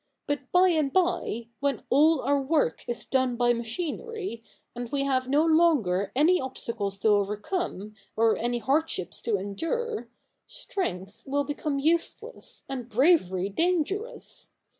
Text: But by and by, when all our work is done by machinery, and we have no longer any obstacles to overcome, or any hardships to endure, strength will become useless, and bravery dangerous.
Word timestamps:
But 0.25 0.51
by 0.51 0.69
and 0.69 0.91
by, 0.91 1.49
when 1.59 1.83
all 1.91 2.21
our 2.21 2.41
work 2.41 2.83
is 2.87 3.05
done 3.05 3.35
by 3.35 3.53
machinery, 3.53 4.41
and 4.75 4.91
we 4.91 5.03
have 5.03 5.27
no 5.29 5.45
longer 5.45 6.11
any 6.15 6.41
obstacles 6.41 6.97
to 7.01 7.09
overcome, 7.09 7.93
or 8.15 8.35
any 8.35 8.57
hardships 8.57 9.21
to 9.21 9.37
endure, 9.37 10.09
strength 10.47 11.21
will 11.27 11.43
become 11.43 11.77
useless, 11.77 12.63
and 12.67 12.89
bravery 12.89 13.47
dangerous. 13.49 14.49